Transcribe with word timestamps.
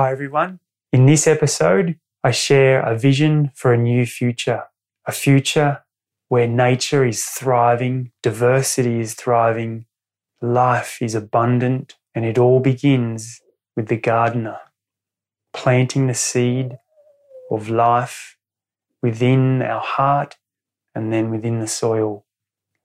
Hi, 0.00 0.12
everyone. 0.12 0.60
In 0.94 1.04
this 1.04 1.26
episode, 1.26 1.98
I 2.24 2.30
share 2.30 2.80
a 2.80 2.96
vision 2.96 3.50
for 3.54 3.74
a 3.74 3.76
new 3.76 4.06
future, 4.06 4.62
a 5.04 5.12
future 5.12 5.84
where 6.30 6.46
nature 6.46 7.04
is 7.04 7.26
thriving, 7.26 8.10
diversity 8.22 9.00
is 9.00 9.12
thriving, 9.12 9.84
life 10.40 11.02
is 11.02 11.14
abundant, 11.14 11.96
and 12.14 12.24
it 12.24 12.38
all 12.38 12.60
begins 12.60 13.42
with 13.76 13.88
the 13.88 13.98
gardener 13.98 14.56
planting 15.52 16.06
the 16.06 16.14
seed 16.14 16.78
of 17.50 17.68
life 17.68 18.38
within 19.02 19.60
our 19.60 19.82
heart 19.82 20.38
and 20.94 21.12
then 21.12 21.30
within 21.30 21.60
the 21.60 21.68
soil. 21.68 22.24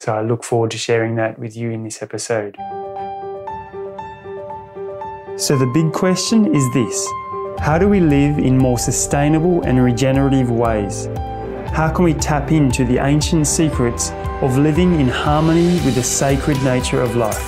So 0.02 0.14
I 0.14 0.22
look 0.22 0.44
forward 0.44 0.72
to 0.72 0.78
sharing 0.78 1.16
that 1.16 1.40
with 1.40 1.56
you 1.56 1.72
in 1.72 1.86
this 1.86 2.02
episode. 2.02 2.58
So, 5.38 5.58
the 5.58 5.66
big 5.66 5.92
question 5.92 6.56
is 6.56 6.64
this 6.72 7.06
How 7.60 7.78
do 7.78 7.90
we 7.90 8.00
live 8.00 8.40
in 8.40 8.58
more 8.58 8.80
sustainable 8.80 9.64
and 9.64 9.84
regenerative 9.84 10.50
ways? 10.50 11.08
How 11.73 11.92
can 11.94 12.05
we 12.05 12.14
tap 12.14 12.54
into 12.54 12.86
the 12.86 13.00
ancient 13.00 13.45
secrets 13.45 14.12
of 14.42 14.58
living 14.58 14.98
in 14.98 15.09
harmony 15.09 15.73
with 15.84 15.95
the 15.95 16.04
sacred 16.04 16.64
nature 16.64 17.02
of 17.02 17.18
life? 17.18 17.44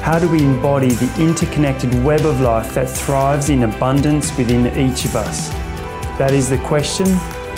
How 0.00 0.18
do 0.18 0.30
we 0.30 0.42
embody 0.42 0.88
the 0.88 1.14
interconnected 1.22 1.92
web 2.02 2.24
of 2.24 2.40
life 2.40 2.72
that 2.72 2.88
thrives 2.88 3.50
in 3.50 3.64
abundance 3.64 4.34
within 4.38 4.68
each 4.68 5.04
of 5.04 5.14
us? 5.14 5.50
That 6.16 6.32
is 6.32 6.48
the 6.48 6.58
question, 6.60 7.08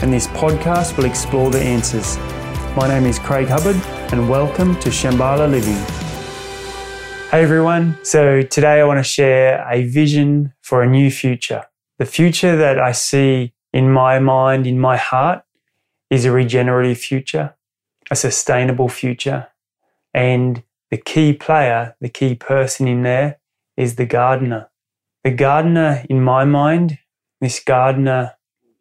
and 0.02 0.12
this 0.12 0.26
podcast 0.26 0.96
will 0.96 1.04
explore 1.04 1.52
the 1.52 1.62
answers. 1.62 2.16
My 2.74 2.88
name 2.88 3.06
is 3.06 3.20
Craig 3.20 3.46
Hubbard, 3.46 3.76
and 4.12 4.28
welcome 4.28 4.74
to 4.80 4.88
Shambhala 4.88 5.48
Living. 5.48 5.99
Hey 7.30 7.44
everyone, 7.44 7.96
so 8.02 8.42
today 8.42 8.80
I 8.80 8.84
want 8.84 8.98
to 8.98 9.04
share 9.04 9.64
a 9.70 9.84
vision 9.84 10.52
for 10.62 10.82
a 10.82 10.90
new 10.90 11.12
future. 11.12 11.64
The 12.00 12.04
future 12.04 12.56
that 12.56 12.80
I 12.80 12.90
see 12.90 13.54
in 13.72 13.92
my 13.92 14.18
mind, 14.18 14.66
in 14.66 14.80
my 14.80 14.96
heart, 14.96 15.44
is 16.10 16.24
a 16.24 16.32
regenerative 16.32 16.98
future, 16.98 17.54
a 18.10 18.16
sustainable 18.16 18.88
future, 18.88 19.46
and 20.12 20.64
the 20.90 20.96
key 20.96 21.32
player, 21.32 21.94
the 22.00 22.08
key 22.08 22.34
person 22.34 22.88
in 22.88 23.04
there 23.04 23.38
is 23.76 23.94
the 23.94 24.06
gardener. 24.06 24.68
The 25.22 25.30
gardener, 25.30 26.04
in 26.10 26.24
my 26.24 26.44
mind, 26.44 26.98
this 27.40 27.60
gardener 27.60 28.32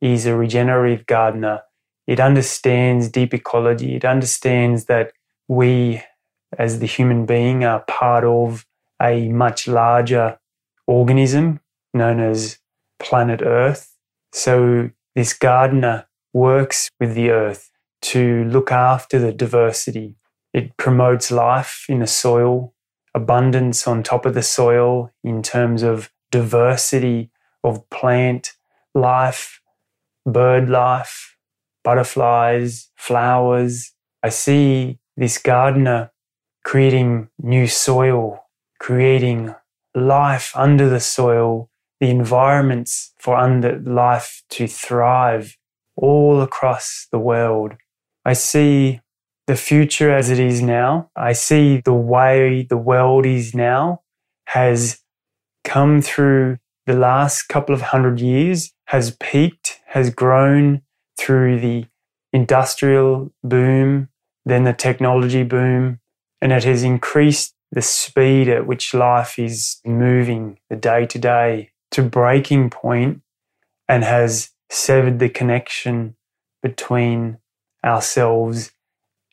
is 0.02 0.26
a 0.26 0.36
regenerative 0.36 1.06
gardener. 1.06 1.62
It 2.08 2.20
understands 2.20 3.10
deep 3.10 3.32
ecology. 3.36 3.96
It 3.96 4.06
understands 4.06 4.86
that 4.86 5.12
we, 5.48 6.02
as 6.58 6.80
the 6.80 6.86
human 6.86 7.26
being, 7.26 7.64
are 7.64 7.82
part 7.82 8.24
of 8.24 8.66
a 9.02 9.30
much 9.30 9.68
larger 9.68 10.40
organism 10.88 11.60
known 11.94 12.20
as 12.20 12.60
planet 13.00 13.42
Earth. 13.44 13.96
So 14.32 14.90
this 15.16 15.34
gardener 15.34 16.08
works 16.34 16.90
with 17.00 17.16
the 17.16 17.32
earth 17.32 17.72
to 18.02 18.46
look 18.46 18.72
after 18.72 19.20
the 19.20 19.34
diversity, 19.34 20.16
it 20.54 20.78
promotes 20.78 21.32
life 21.32 21.86
in 21.90 22.00
the 22.00 22.08
soil, 22.08 22.74
abundance 23.14 23.88
on 23.88 24.04
top 24.04 24.26
of 24.26 24.34
the 24.34 24.44
soil 24.44 25.12
in 25.24 25.44
terms 25.44 25.84
of 25.84 26.12
diversity 26.32 27.32
of 27.64 27.90
plant 27.90 28.54
life, 28.96 29.62
bird 30.26 30.70
life, 30.70 31.38
butterflies, 31.84 32.90
flowers. 32.96 33.94
I 34.24 34.30
see 34.30 35.00
this 35.18 35.38
gardener 35.38 36.12
creating 36.64 37.30
new 37.42 37.68
soil, 37.68 38.46
creating 38.80 39.56
life 39.96 40.52
under 40.56 40.90
the 40.90 41.00
soil, 41.00 41.70
the 42.00 42.10
environments 42.10 43.14
for 43.20 43.36
under 43.36 43.80
life 43.80 44.44
to 44.50 44.68
thrive 44.68 45.58
all 45.96 46.42
across 46.42 47.08
the 47.12 47.20
world. 47.20 47.74
I 48.26 48.34
see 48.34 49.02
the 49.48 49.56
future 49.56 50.14
as 50.14 50.30
it 50.30 50.40
is 50.40 50.62
now. 50.62 51.10
I 51.16 51.34
see 51.34 51.82
the 51.84 51.94
way 51.94 52.68
the 52.70 52.78
world 52.78 53.26
is 53.26 53.56
now 53.56 54.02
has 54.46 55.02
come 55.64 56.02
through 56.02 56.58
the 56.86 56.94
last 56.94 57.44
couple 57.44 57.76
of 57.76 57.82
hundred 57.82 58.20
years, 58.20 58.72
has 58.86 59.16
peaked, 59.20 59.80
has 59.88 60.10
grown 60.10 60.82
through 61.20 61.60
the 61.60 61.86
industrial 62.34 63.32
boom, 63.44 64.10
then 64.46 64.64
the 64.64 64.74
technology 64.74 65.44
boom, 65.44 66.00
and 66.42 66.52
it 66.52 66.64
has 66.64 66.84
increased 66.84 67.54
the 67.72 67.82
speed 67.82 68.50
at 68.50 68.66
which 68.66 68.94
life 68.94 69.38
is 69.38 69.80
moving 69.86 70.60
the 70.70 70.76
day 70.76 71.06
to 71.06 71.20
day 71.20 71.72
to 71.92 72.02
breaking 72.02 72.70
point 72.70 73.22
and 73.88 74.04
has 74.04 74.52
severed 74.70 75.20
the 75.20 75.30
connection 75.30 76.16
between 76.62 77.38
ourselves 77.84 78.72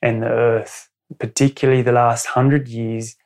and 0.03 0.23
the 0.23 0.29
earth, 0.29 0.89
particularly 1.19 1.83
the 1.83 1.93
last 1.93 2.27
hundred 2.27 2.69
years, 2.69 3.17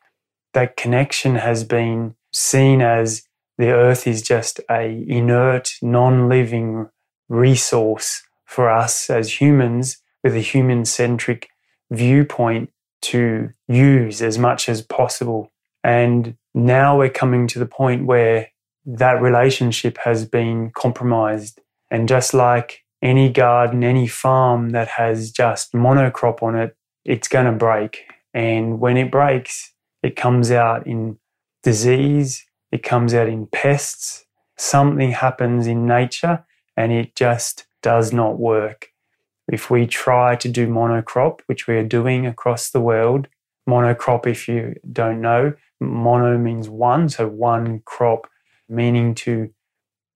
that 0.54 0.76
connection 0.76 1.36
has 1.36 1.64
been 1.64 2.14
seen 2.32 2.80
as 2.80 3.22
the 3.58 3.70
earth 3.70 4.06
is 4.06 4.22
just 4.22 4.60
a 4.70 5.04
inert, 5.06 5.72
non-living 5.82 6.88
resource 7.28 8.22
for 8.44 8.70
us 8.70 9.10
as 9.10 9.40
humans 9.40 9.98
with 10.24 10.34
a 10.34 10.40
human 10.40 10.84
centric 10.84 11.48
viewpoint 11.90 12.70
to 13.02 13.50
use 13.68 14.22
as 14.22 14.38
much 14.38 14.68
as 14.68 14.82
possible. 14.82 15.52
And 15.82 16.36
now 16.54 16.98
we're 16.98 17.10
coming 17.10 17.46
to 17.48 17.58
the 17.58 17.66
point 17.66 18.06
where 18.06 18.48
that 18.84 19.20
relationship 19.20 19.98
has 20.04 20.24
been 20.24 20.70
compromised. 20.74 21.60
And 21.90 22.08
just 22.08 22.34
like 22.34 22.80
any 23.02 23.30
garden, 23.30 23.82
any 23.82 24.06
farm 24.06 24.70
that 24.70 24.88
has 24.88 25.30
just 25.30 25.72
monocrop 25.72 26.42
on 26.42 26.56
it, 26.56 26.76
it's 27.04 27.28
going 27.28 27.46
to 27.46 27.52
break. 27.52 28.04
And 28.34 28.80
when 28.80 28.96
it 28.96 29.10
breaks, 29.10 29.72
it 30.02 30.16
comes 30.16 30.50
out 30.50 30.86
in 30.86 31.18
disease, 31.62 32.44
it 32.72 32.82
comes 32.82 33.14
out 33.14 33.28
in 33.28 33.46
pests. 33.46 34.24
Something 34.56 35.12
happens 35.12 35.66
in 35.66 35.86
nature 35.86 36.44
and 36.76 36.92
it 36.92 37.14
just 37.16 37.66
does 37.82 38.12
not 38.12 38.38
work. 38.38 38.88
If 39.50 39.68
we 39.68 39.86
try 39.86 40.36
to 40.36 40.48
do 40.48 40.68
monocrop, 40.68 41.40
which 41.46 41.66
we 41.66 41.74
are 41.74 41.84
doing 41.84 42.24
across 42.24 42.70
the 42.70 42.80
world, 42.80 43.26
monocrop, 43.68 44.26
if 44.26 44.46
you 44.46 44.76
don't 44.92 45.20
know, 45.20 45.54
mono 45.80 46.38
means 46.38 46.68
one, 46.68 47.08
so 47.08 47.26
one 47.26 47.82
crop, 47.84 48.28
meaning 48.68 49.14
to 49.16 49.52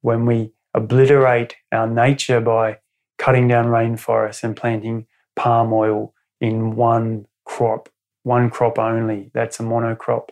when 0.03 0.25
we 0.25 0.53
obliterate 0.73 1.57
our 1.73 1.89
nature 1.89 2.41
by 2.41 2.79
cutting 3.19 3.49
down 3.49 3.67
rainforests 3.67 4.45
and 4.45 4.57
planting 4.57 5.07
palm 5.35 5.73
oil 5.73 6.15
in 6.41 6.77
one 6.77 7.27
crop, 7.45 7.89
one 8.23 8.51
crop 8.51 8.79
only. 8.79 9.31
That's 9.35 9.59
a 9.59 9.65
monocrop. 9.65 10.29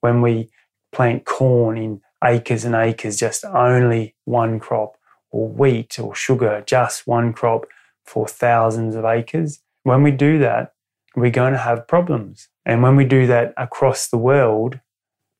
When 0.00 0.20
we 0.22 0.50
plant 0.92 1.24
corn 1.24 1.76
in 1.76 2.02
acres 2.22 2.64
and 2.64 2.74
acres, 2.74 3.18
just 3.18 3.44
only 3.44 4.14
one 4.26 4.60
crop, 4.60 4.96
or 5.30 5.48
wheat 5.48 5.98
or 5.98 6.14
sugar, 6.14 6.62
just 6.66 7.06
one 7.06 7.32
crop 7.32 7.64
for 8.04 8.28
thousands 8.28 8.94
of 8.94 9.04
acres. 9.04 9.60
When 9.82 10.02
we 10.02 10.10
do 10.10 10.38
that, 10.38 10.72
we're 11.16 11.30
going 11.30 11.52
to 11.52 11.58
have 11.58 11.88
problems. 11.88 12.48
And 12.66 12.82
when 12.82 12.96
we 12.96 13.04
do 13.04 13.26
that 13.26 13.54
across 13.56 14.08
the 14.08 14.18
world, 14.18 14.80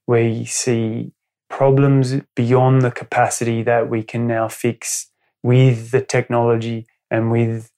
we 0.06 0.44
see 0.44 1.12
problems 1.48 2.16
beyond 2.34 2.82
the 2.82 2.90
capacity 2.90 3.62
that 3.62 3.88
we 3.88 4.02
can 4.02 4.26
now 4.26 4.48
fix 4.48 5.10
with 5.42 5.90
the 5.90 6.00
technology 6.00 6.86
and 7.10 7.30
with 7.30 7.70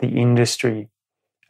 the 0.00 0.08
industry. 0.08 0.88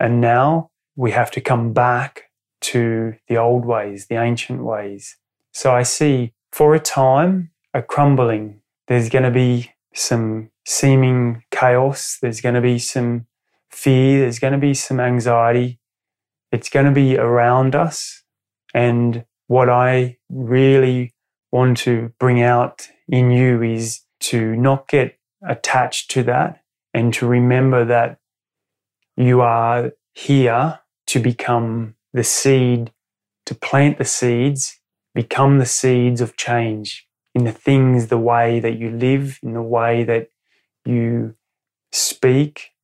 And 0.00 0.20
now 0.20 0.70
we 0.96 1.10
have 1.12 1.30
to 1.32 1.40
come 1.40 1.72
back 1.72 2.30
to 2.62 3.14
the 3.28 3.36
old 3.36 3.64
ways, 3.64 4.06
the 4.06 4.16
ancient 4.16 4.64
ways. 4.64 5.16
So 5.52 5.74
I 5.74 5.82
see 5.82 6.32
for 6.52 6.74
a 6.74 6.80
time 6.80 7.50
a 7.72 7.82
crumbling. 7.82 8.60
There's 8.86 9.08
going 9.08 9.24
to 9.24 9.30
be 9.30 9.72
some 9.92 10.50
seeming 10.64 11.44
chaos. 11.50 12.18
There's 12.20 12.40
going 12.40 12.54
to 12.54 12.60
be 12.60 12.78
some 12.78 13.26
fear. 13.70 14.20
There's 14.20 14.38
going 14.38 14.52
to 14.52 14.58
be 14.58 14.74
some 14.74 15.00
anxiety. 15.00 15.78
It's 16.52 16.70
going 16.70 16.86
to 16.86 16.92
be 16.92 17.16
around 17.16 17.74
us. 17.74 18.22
And 18.72 19.24
what 19.46 19.68
I 19.68 20.18
really 20.28 21.14
want 21.52 21.78
to 21.78 22.12
bring 22.18 22.42
out 22.42 22.88
in 23.08 23.30
you 23.30 23.62
is 23.62 24.00
to 24.20 24.56
not 24.56 24.88
get 24.88 25.18
attached 25.46 26.10
to 26.12 26.22
that 26.24 26.62
and 26.92 27.12
to 27.14 27.26
remember 27.26 27.84
that 27.84 28.18
you 29.16 29.40
are 29.40 29.92
here 30.12 30.80
to 31.06 31.20
become 31.20 31.94
the 32.12 32.24
seed, 32.24 32.92
to 33.46 33.54
plant 33.54 33.98
the 33.98 34.04
seeds, 34.04 34.80
become 35.14 35.58
the 35.58 35.66
seeds 35.66 36.20
of 36.20 36.36
change 36.36 37.06
in 37.34 37.44
the 37.44 37.52
things, 37.52 38.06
the 38.06 38.18
way 38.18 38.60
that 38.60 38.78
you 38.78 38.90
live, 38.90 39.38
in 39.42 39.52
the 39.52 39.62
way 39.62 40.04
that 40.04 40.28
you 40.84 41.34
speak, 41.92 42.74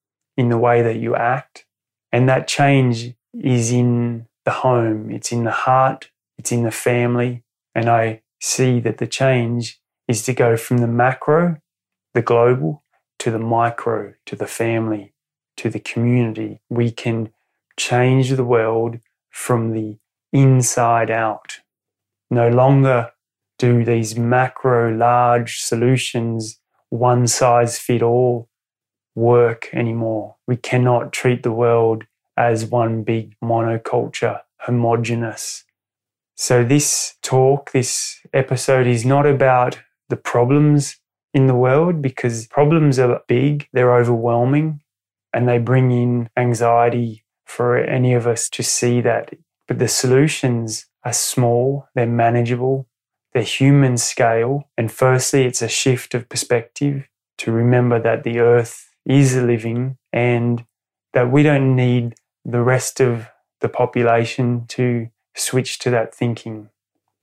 in 0.40 0.48
the 0.48 0.58
way 0.58 0.80
that 0.80 0.96
you 0.96 1.14
act. 1.14 1.66
And 2.10 2.26
that 2.28 2.48
change 2.48 3.14
is 3.34 3.70
in 3.70 4.26
the 4.46 4.50
home, 4.50 5.10
it's 5.10 5.30
in 5.32 5.44
the 5.44 5.50
heart, 5.50 6.10
it's 6.38 6.50
in 6.50 6.62
the 6.62 6.70
family. 6.70 7.44
And 7.74 7.90
I 7.90 8.22
see 8.40 8.80
that 8.80 8.98
the 8.98 9.06
change 9.06 9.80
is 10.08 10.22
to 10.24 10.32
go 10.32 10.56
from 10.56 10.78
the 10.78 10.88
macro, 10.88 11.58
the 12.14 12.22
global, 12.22 12.82
to 13.18 13.30
the 13.30 13.38
micro, 13.38 14.14
to 14.26 14.34
the 14.34 14.46
family, 14.46 15.12
to 15.58 15.68
the 15.68 15.78
community. 15.78 16.62
We 16.70 16.90
can 16.90 17.32
change 17.76 18.30
the 18.30 18.44
world 18.44 18.98
from 19.28 19.72
the 19.72 19.98
inside 20.32 21.10
out. 21.10 21.58
No 22.30 22.48
longer 22.48 23.10
do 23.58 23.84
these 23.84 24.16
macro, 24.16 24.90
large 24.90 25.60
solutions, 25.60 26.58
one 26.90 27.26
size 27.26 27.78
fit 27.78 28.02
all, 28.02 28.48
work 29.14 29.68
anymore. 29.72 30.36
We 30.46 30.56
cannot 30.56 31.12
treat 31.12 31.42
the 31.42 31.52
world 31.52 32.04
as 32.36 32.64
one 32.64 33.02
big 33.02 33.34
monoculture, 33.42 34.40
homogenous. 34.58 35.64
So, 36.36 36.64
this 36.64 37.16
talk, 37.22 37.72
this 37.72 38.20
episode 38.32 38.86
is 38.86 39.04
not 39.04 39.26
about 39.26 39.80
the 40.08 40.16
problems 40.16 40.96
in 41.34 41.46
the 41.46 41.54
world 41.54 42.02
because 42.02 42.46
problems 42.46 42.98
are 42.98 43.22
big, 43.28 43.68
they're 43.72 43.94
overwhelming, 43.94 44.80
and 45.32 45.48
they 45.48 45.58
bring 45.58 45.92
in 45.92 46.28
anxiety 46.36 47.24
for 47.44 47.76
any 47.76 48.14
of 48.14 48.26
us 48.26 48.48
to 48.50 48.62
see 48.62 49.00
that. 49.02 49.34
But 49.68 49.78
the 49.78 49.88
solutions 49.88 50.86
are 51.04 51.12
small, 51.12 51.88
they're 51.94 52.06
manageable, 52.06 52.86
they're 53.32 53.42
human 53.42 53.96
scale. 53.96 54.68
And 54.76 54.90
firstly, 54.90 55.44
it's 55.44 55.62
a 55.62 55.68
shift 55.68 56.14
of 56.14 56.28
perspective 56.28 57.08
to 57.38 57.52
remember 57.52 58.00
that 58.00 58.24
the 58.24 58.40
earth 58.40 58.90
is 59.06 59.36
living 59.36 59.96
and 60.12 60.64
that 61.12 61.30
we 61.30 61.42
don't 61.42 61.74
need 61.74 62.14
the 62.44 62.60
rest 62.60 63.00
of 63.00 63.28
the 63.60 63.68
population 63.68 64.64
to 64.68 65.08
switch 65.34 65.78
to 65.80 65.90
that 65.90 66.14
thinking. 66.14 66.70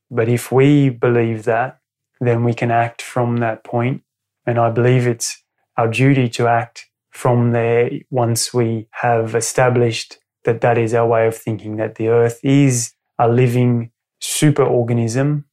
But 0.09 0.29
if 0.29 0.51
we 0.51 0.89
believe 0.89 1.43
that, 1.43 1.79
then 2.19 2.43
we 2.43 2.53
can 2.53 2.71
act 2.71 3.01
from 3.01 3.37
that 3.37 3.63
point. 3.63 4.03
And 4.45 4.57
I 4.57 4.71
believe 4.71 5.07
it's 5.07 5.43
our 5.75 5.87
duty 5.87 6.29
to 6.29 6.47
act 6.47 6.89
from 7.11 7.51
there 7.51 7.89
once 8.09 8.53
we 8.53 8.87
have 8.91 9.35
established 9.35 10.19
that 10.45 10.61
that 10.61 10.77
is 10.77 10.93
our 10.93 11.07
way 11.07 11.27
of 11.27 11.35
thinking, 11.37 11.75
that 11.77 11.95
the 11.95 12.07
earth 12.07 12.39
is 12.43 12.93
a 13.19 13.27
living 13.27 13.91
superorganism, 14.21 15.43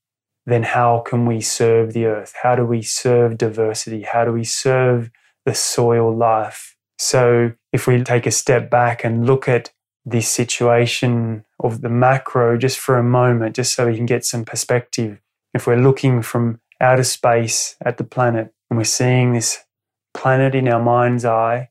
then 0.47 0.63
how 0.63 1.01
can 1.01 1.27
we 1.27 1.41
serve 1.41 1.93
the 1.93 2.07
earth? 2.07 2.35
How 2.43 2.55
do 2.55 2.65
we 2.65 2.83
serve 2.83 3.39
diversity? 3.39 4.03
How 4.03 4.25
do 4.25 4.33
we 4.33 4.45
serve 4.45 5.11
the 5.47 5.55
soil 5.55 6.15
life? 6.15 6.77
So 6.99 7.53
if 7.73 7.87
we 7.87 8.03
take 8.03 8.27
a 8.27 8.31
step 8.31 8.71
back 8.71 9.05
and 9.05 9.27
look 9.27 9.49
at 9.49 9.73
this 10.05 10.29
situation 10.29 11.45
of 11.61 11.81
the 11.81 11.89
macro 11.89 12.59
just 12.59 12.79
for 12.79 12.99
a 12.99 13.03
moment, 13.03 13.57
just 13.57 13.75
so 13.75 13.87
we 13.87 13.97
can 13.97 14.07
get 14.07 14.25
some 14.25 14.45
perspective. 14.45 15.21
If 15.55 15.67
we're 15.67 15.77
looking 15.77 16.21
from 16.21 16.61
outer 16.81 17.05
space 17.05 17.77
at 17.83 17.97
the 17.97 18.05
planet 18.05 18.53
and 18.69 18.77
we're 18.77 18.85
seeing 18.85 19.33
this 19.33 19.65
planet 20.13 20.55
in 20.55 20.69
our 20.69 20.83
mind's 20.83 21.25
eye 21.25 21.71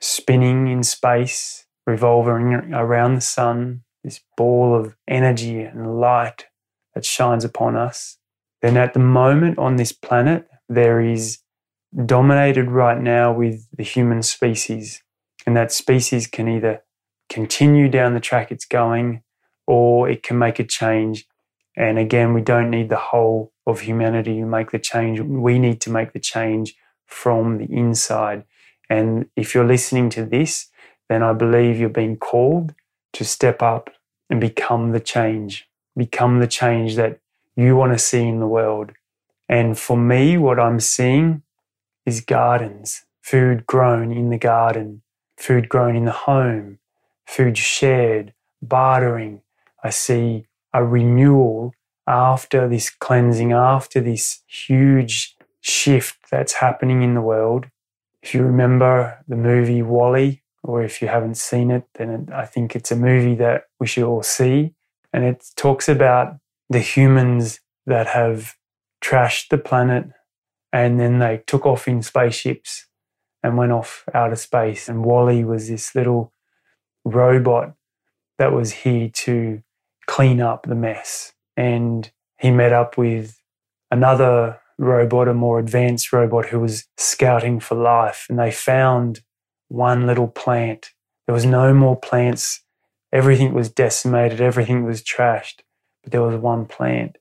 spinning 0.00 0.68
in 0.68 0.82
space, 0.82 1.66
revolving 1.86 2.54
around 2.72 3.14
the 3.14 3.20
sun, 3.20 3.82
this 4.04 4.20
ball 4.36 4.74
of 4.78 4.96
energy 5.08 5.60
and 5.60 6.00
light 6.00 6.46
that 6.98 7.04
shines 7.04 7.44
upon 7.44 7.76
us, 7.76 8.18
then 8.60 8.76
at 8.76 8.92
the 8.92 8.98
moment 8.98 9.56
on 9.56 9.76
this 9.76 9.92
planet, 9.92 10.48
there 10.68 11.00
is 11.00 11.38
dominated 12.04 12.68
right 12.72 13.00
now 13.00 13.32
with 13.32 13.68
the 13.72 13.84
human 13.84 14.20
species. 14.20 15.00
And 15.46 15.56
that 15.56 15.70
species 15.70 16.26
can 16.26 16.48
either 16.48 16.82
continue 17.28 17.88
down 17.88 18.14
the 18.14 18.20
track 18.20 18.50
it's 18.50 18.64
going 18.64 19.22
or 19.64 20.08
it 20.08 20.24
can 20.24 20.38
make 20.38 20.58
a 20.58 20.64
change. 20.64 21.24
And 21.76 22.00
again, 22.00 22.34
we 22.34 22.40
don't 22.40 22.68
need 22.68 22.88
the 22.88 22.96
whole 22.96 23.52
of 23.64 23.82
humanity 23.82 24.40
to 24.40 24.44
make 24.44 24.72
the 24.72 24.80
change. 24.80 25.20
We 25.20 25.60
need 25.60 25.80
to 25.82 25.90
make 25.90 26.12
the 26.12 26.18
change 26.18 26.74
from 27.06 27.58
the 27.58 27.72
inside. 27.72 28.42
And 28.90 29.26
if 29.36 29.54
you're 29.54 29.64
listening 29.64 30.10
to 30.10 30.24
this, 30.24 30.68
then 31.08 31.22
I 31.22 31.32
believe 31.32 31.78
you're 31.78 31.90
being 31.90 32.16
called 32.16 32.74
to 33.12 33.24
step 33.24 33.62
up 33.62 33.90
and 34.28 34.40
become 34.40 34.90
the 34.90 35.00
change, 35.00 35.67
become 35.98 36.38
the 36.38 36.46
change 36.46 36.96
that 36.96 37.20
you 37.56 37.76
want 37.76 37.92
to 37.92 37.98
see 37.98 38.22
in 38.26 38.40
the 38.40 38.46
world. 38.46 38.92
And 39.48 39.78
for 39.78 39.96
me, 39.96 40.38
what 40.38 40.60
I'm 40.60 40.80
seeing 40.80 41.42
is 42.06 42.20
gardens, 42.20 43.02
food 43.20 43.66
grown 43.66 44.12
in 44.12 44.30
the 44.30 44.38
garden, 44.38 45.02
food 45.36 45.68
grown 45.68 45.96
in 45.96 46.04
the 46.04 46.12
home, 46.12 46.78
food 47.26 47.58
shared, 47.58 48.32
bartering. 48.62 49.42
I 49.84 49.90
see 49.90 50.46
a 50.72 50.84
renewal 50.84 51.74
after 52.06 52.68
this 52.68 52.88
cleansing, 52.90 53.52
after 53.52 54.00
this 54.00 54.42
huge 54.46 55.36
shift 55.60 56.16
that's 56.30 56.54
happening 56.54 57.02
in 57.02 57.14
the 57.14 57.20
world. 57.20 57.66
If 58.22 58.34
you 58.34 58.42
remember 58.42 59.22
the 59.28 59.36
movie 59.36 59.82
WALL-E, 59.82 60.42
or 60.62 60.82
if 60.82 61.00
you 61.00 61.08
haven't 61.08 61.36
seen 61.36 61.70
it, 61.70 61.84
then 61.94 62.28
I 62.34 62.44
think 62.44 62.74
it's 62.74 62.90
a 62.90 62.96
movie 62.96 63.34
that 63.36 63.64
we 63.78 63.86
should 63.86 64.04
all 64.04 64.22
see. 64.22 64.74
And 65.12 65.24
it 65.24 65.44
talks 65.56 65.88
about 65.88 66.36
the 66.68 66.80
humans 66.80 67.60
that 67.86 68.08
have 68.08 68.54
trashed 69.02 69.48
the 69.48 69.58
planet 69.58 70.06
and 70.72 71.00
then 71.00 71.18
they 71.18 71.42
took 71.46 71.64
off 71.64 71.88
in 71.88 72.02
spaceships 72.02 72.86
and 73.42 73.56
went 73.56 73.72
off 73.72 74.04
outer 74.12 74.36
space. 74.36 74.88
And 74.88 75.04
WALL-E 75.04 75.44
was 75.44 75.68
this 75.68 75.94
little 75.94 76.32
robot 77.04 77.74
that 78.38 78.52
was 78.52 78.72
here 78.72 79.08
to 79.08 79.62
clean 80.06 80.40
up 80.40 80.66
the 80.66 80.74
mess. 80.74 81.32
And 81.56 82.10
he 82.38 82.50
met 82.50 82.72
up 82.72 82.98
with 82.98 83.40
another 83.90 84.60
robot, 84.78 85.28
a 85.28 85.34
more 85.34 85.58
advanced 85.58 86.12
robot 86.12 86.46
who 86.46 86.60
was 86.60 86.86
scouting 86.96 87.60
for 87.60 87.74
life. 87.74 88.26
And 88.28 88.38
they 88.38 88.50
found 88.50 89.22
one 89.68 90.06
little 90.06 90.28
plant. 90.28 90.90
There 91.26 91.34
was 91.34 91.46
no 91.46 91.72
more 91.72 91.96
plants. 91.96 92.62
Everything 93.12 93.54
was 93.54 93.70
decimated, 93.70 94.40
everything 94.40 94.84
was 94.84 95.02
trashed, 95.02 95.60
but 96.02 96.12
there 96.12 96.22
was 96.22 96.36
one 96.36 96.66
plant. 96.66 97.16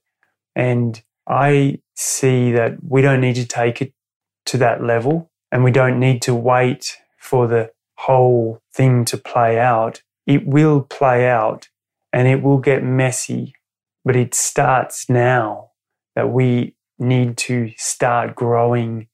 And 0.56 1.02
I 1.28 1.80
see 1.96 2.52
that 2.52 2.78
we 2.84 3.02
don't 3.02 3.22
need 3.22 3.36
to 3.36 3.46
take 3.46 3.82
it 3.82 3.94
to 4.48 4.58
that 4.58 4.84
level 4.84 5.32
and 5.52 5.64
we 5.64 5.72
don't 5.72 6.00
need 6.00 6.22
to 6.24 6.36
wait 6.36 6.98
for 7.18 7.48
the 7.48 7.72
whole 7.98 8.62
thing 8.74 9.06
to 9.06 9.18
play 9.18 9.60
out. 9.60 10.02
It 10.26 10.46
will 10.46 10.82
play 10.82 11.28
out 11.28 11.70
and 12.12 12.28
it 12.28 12.42
will 12.42 12.58
get 12.58 12.84
messy, 12.84 13.54
but 14.04 14.16
it 14.16 14.34
starts 14.34 15.10
now 15.10 15.72
that 16.16 16.30
we 16.30 16.76
need 17.00 17.38
to 17.38 17.72
start 17.78 18.36
growing 18.36 19.08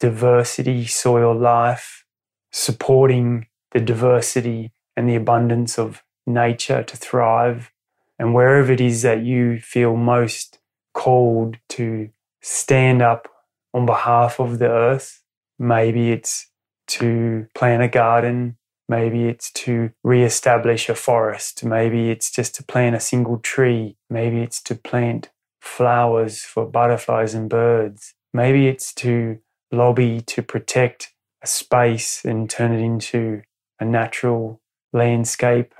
diversity, 0.00 0.84
soil 0.86 1.34
life, 1.34 2.04
supporting 2.50 3.46
the 3.72 3.80
diversity 3.80 4.72
and 4.96 5.08
the 5.08 5.14
abundance 5.14 5.78
of 5.78 6.02
nature 6.26 6.82
to 6.82 6.96
thrive. 6.96 7.70
And 8.18 8.34
wherever 8.34 8.72
it 8.72 8.80
is 8.80 9.02
that 9.02 9.22
you 9.22 9.58
feel 9.58 9.96
most 9.96 10.58
called 10.94 11.56
to 11.70 12.10
stand 12.40 13.02
up 13.02 13.28
on 13.74 13.86
behalf 13.86 14.38
of 14.38 14.58
the 14.58 14.68
earth, 14.68 15.22
maybe 15.58 16.12
it's 16.12 16.50
to 16.88 17.46
plant 17.54 17.82
a 17.82 17.88
garden, 17.88 18.56
maybe 18.88 19.24
it's 19.24 19.50
to 19.52 19.90
re-establish 20.04 20.88
a 20.88 20.94
forest, 20.94 21.64
maybe 21.64 22.10
it's 22.10 22.30
just 22.30 22.54
to 22.56 22.64
plant 22.64 22.94
a 22.94 23.00
single 23.00 23.38
tree, 23.38 23.96
maybe 24.10 24.42
it's 24.42 24.60
to 24.62 24.74
plant 24.74 25.30
flowers 25.60 26.42
for 26.42 26.66
butterflies 26.66 27.34
and 27.34 27.48
birds, 27.48 28.14
maybe 28.34 28.68
it's 28.68 28.92
to 28.92 29.38
lobby 29.70 30.20
to 30.20 30.42
protect 30.42 31.14
a 31.42 31.46
space 31.46 32.24
and 32.24 32.50
turn 32.50 32.72
it 32.72 32.80
into 32.80 33.42
a 33.80 33.84
natural 33.84 34.60
landscape 34.92 35.74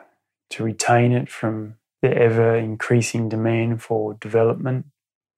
to 0.53 0.65
retain 0.65 1.13
it 1.13 1.29
from 1.29 1.75
the 2.01 2.15
ever 2.17 2.57
increasing 2.57 3.29
demand 3.29 3.83
for 3.83 4.15
development 4.15 4.87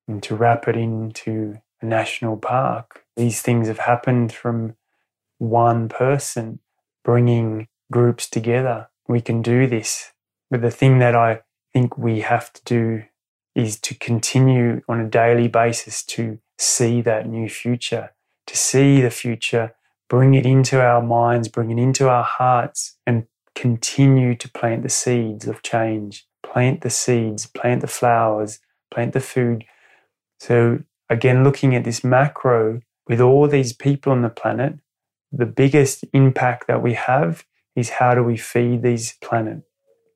and 0.09 0.23
to 0.23 0.35
wrap 0.35 0.68
it 0.68 0.76
into 0.76 1.61
a 1.80 1.87
national 1.87 2.37
park. 2.37 3.04
These 3.16 3.42
things 3.42 3.68
have 3.68 3.78
happened 3.78 4.33
from 4.33 4.76
one 5.38 5.88
person 5.88 6.61
bringing 7.04 7.68
groups 7.92 8.28
together. 8.28 8.88
We 9.06 9.21
can 9.21 9.42
do 9.42 9.66
this. 9.66 10.12
But 10.50 10.62
the 10.62 10.71
thing 10.71 10.99
that 10.99 11.14
I 11.14 11.42
think 11.73 11.99
we 11.99 12.21
have 12.21 12.52
to 12.52 12.62
do 12.64 13.04
is 13.54 13.78
to 13.80 13.94
continue 13.94 14.83
on 14.88 15.00
a 15.00 15.09
daily 15.09 15.49
basis 15.49 16.02
to 16.04 16.38
see 16.59 17.00
that 17.02 17.28
new 17.28 17.49
future, 17.49 18.12
to 18.47 18.56
see 18.56 19.00
the 19.00 19.11
future 19.11 19.75
bring 20.09 20.35
it 20.35 20.47
into 20.47 20.80
our 20.80 21.02
minds, 21.02 21.49
bring 21.49 21.71
it 21.71 21.80
into 21.80 22.09
our 22.09 22.23
hearts, 22.23 22.97
and 23.06 23.26
continue 23.54 24.34
to 24.37 24.50
plant 24.50 24.82
the 24.82 24.88
seeds 24.88 25.46
of 25.46 25.62
change. 25.62 26.26
Plant 26.42 26.82
the 26.82 26.90
seeds, 26.90 27.46
plant 27.46 27.80
the 27.80 27.87
flowers, 27.87 28.61
plant 28.90 29.12
the 29.12 29.20
food. 29.20 29.64
So, 30.38 30.80
again, 31.08 31.44
looking 31.44 31.75
at 31.75 31.84
this 31.84 32.04
macro 32.04 32.80
with 33.08 33.20
all 33.20 33.49
these 33.49 33.73
people 33.73 34.12
on 34.12 34.23
the 34.23 34.28
planet, 34.28 34.75
the 35.32 35.46
biggest 35.46 36.04
impact 36.12 36.66
that 36.68 36.82
we 36.82 36.94
have 36.94 37.44
is 37.75 37.90
how 37.90 38.14
do 38.14 38.23
we 38.23 38.37
feed 38.37 38.82
these 38.82 39.14
planet? 39.20 39.62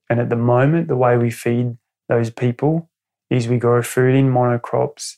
And 0.09 0.21
at 0.21 0.31
the 0.31 0.37
moment, 0.37 0.89
the 0.89 0.97
way 0.97 1.17
we 1.17 1.31
feed 1.31 1.77
those 2.09 2.31
people 2.31 2.89
is 3.31 3.49
we 3.49 3.59
grow 3.59 3.83
food 3.83 4.15
in 4.15 4.31
monocrops 4.31 5.17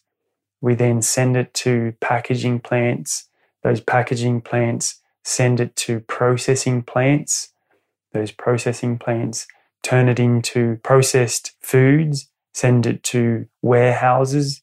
We 0.60 0.74
then 0.74 1.02
send 1.02 1.36
it 1.36 1.54
to 1.54 1.94
packaging 2.00 2.60
plants. 2.60 3.28
Those 3.62 3.80
packaging 3.80 4.42
plants 4.42 5.00
send 5.24 5.60
it 5.60 5.74
to 5.76 6.00
processing 6.00 6.82
plants. 6.82 7.52
Those 8.12 8.32
processing 8.32 8.98
plants 8.98 9.46
turn 9.82 10.08
it 10.08 10.18
into 10.18 10.78
processed 10.82 11.52
foods, 11.60 12.28
send 12.52 12.86
it 12.86 13.02
to 13.04 13.46
warehouses. 13.62 14.62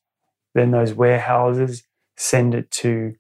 Then 0.53 0.71
those 0.71 0.93
warehouses 0.93 1.83
send 2.15 2.53
it 2.53 2.69
to 2.71 3.15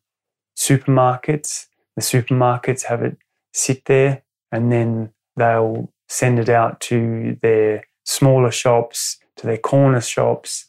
supermarkets. 0.57 1.67
The 1.95 2.01
supermarkets 2.01 2.83
have 2.83 3.01
it 3.01 3.17
sit 3.53 3.85
there 3.85 4.23
and 4.51 4.71
then 4.71 5.11
they'll 5.35 5.91
send 6.07 6.39
it 6.39 6.49
out 6.49 6.79
to 6.79 7.37
their 7.41 7.85
smaller 8.03 8.51
shops, 8.51 9.17
to 9.37 9.45
their 9.45 9.57
corner 9.57 10.01
shops, 10.01 10.65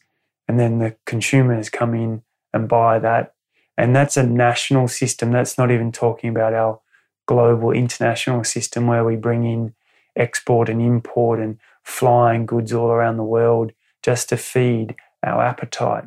and 0.47 0.59
then 0.59 0.79
the 0.79 0.95
consumers 1.05 1.69
come 1.69 1.93
in 1.93 2.23
and 2.53 2.67
buy 2.67 2.99
that. 2.99 3.33
And 3.77 3.95
that's 3.95 4.17
a 4.17 4.23
national 4.23 4.87
system. 4.89 5.31
That's 5.31 5.57
not 5.57 5.71
even 5.71 5.91
talking 5.91 6.29
about 6.29 6.53
our 6.53 6.81
global 7.29 7.71
international 7.71 8.43
system 8.43 8.87
where 8.87 9.05
we 9.05 9.15
bring 9.15 9.43
in 9.43 9.71
export 10.15 10.67
and 10.67 10.81
import 10.81 11.39
and 11.39 11.59
flying 11.83 12.43
goods 12.43 12.73
all 12.73 12.89
around 12.89 13.17
the 13.17 13.33
world 13.37 13.71
just 14.01 14.29
to 14.29 14.35
feed 14.35 14.95
our 15.21 15.43
appetite. 15.43 16.05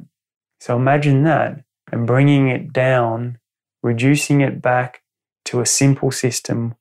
So 0.59 0.76
imagine 0.76 1.23
that 1.23 1.62
and 1.93 2.09
bringing 2.09 2.49
it 2.49 2.73
down, 2.73 3.38
reducing 3.85 4.41
it 4.41 4.61
back 4.61 5.02
to 5.45 5.61
a 5.61 5.67
simple 5.81 6.11
system 6.11 6.75